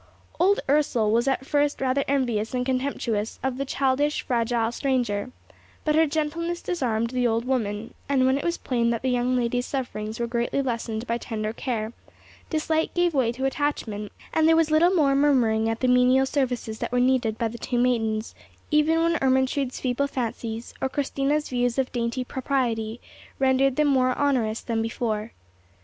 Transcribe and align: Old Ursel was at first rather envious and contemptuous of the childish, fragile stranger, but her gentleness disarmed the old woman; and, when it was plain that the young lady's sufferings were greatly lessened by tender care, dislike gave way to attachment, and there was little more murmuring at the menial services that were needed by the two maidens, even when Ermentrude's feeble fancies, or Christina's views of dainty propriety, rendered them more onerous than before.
Old 0.39 0.61
Ursel 0.67 1.11
was 1.11 1.27
at 1.27 1.45
first 1.45 1.79
rather 1.79 2.03
envious 2.07 2.55
and 2.55 2.65
contemptuous 2.65 3.39
of 3.43 3.57
the 3.59 3.65
childish, 3.65 4.23
fragile 4.23 4.71
stranger, 4.71 5.31
but 5.85 5.93
her 5.93 6.07
gentleness 6.07 6.59
disarmed 6.63 7.11
the 7.11 7.27
old 7.27 7.45
woman; 7.45 7.93
and, 8.09 8.25
when 8.25 8.35
it 8.35 8.43
was 8.43 8.57
plain 8.57 8.89
that 8.89 9.03
the 9.03 9.11
young 9.11 9.35
lady's 9.37 9.67
sufferings 9.67 10.19
were 10.19 10.25
greatly 10.25 10.59
lessened 10.59 11.05
by 11.05 11.19
tender 11.19 11.53
care, 11.53 11.93
dislike 12.49 12.95
gave 12.95 13.13
way 13.13 13.31
to 13.31 13.45
attachment, 13.45 14.11
and 14.33 14.47
there 14.47 14.55
was 14.55 14.71
little 14.71 14.89
more 14.89 15.13
murmuring 15.13 15.69
at 15.69 15.81
the 15.81 15.87
menial 15.87 16.25
services 16.25 16.79
that 16.79 16.91
were 16.91 16.99
needed 16.99 17.37
by 17.37 17.47
the 17.47 17.59
two 17.59 17.77
maidens, 17.77 18.33
even 18.71 19.03
when 19.03 19.19
Ermentrude's 19.21 19.79
feeble 19.79 20.07
fancies, 20.07 20.73
or 20.81 20.89
Christina's 20.89 21.47
views 21.49 21.77
of 21.77 21.91
dainty 21.91 22.23
propriety, 22.23 22.99
rendered 23.37 23.75
them 23.75 23.89
more 23.89 24.17
onerous 24.17 24.61
than 24.61 24.81
before. 24.81 25.33